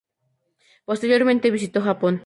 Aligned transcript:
Posteriormente 0.83 1.51
visitó 1.51 1.79
Japón. 1.83 2.19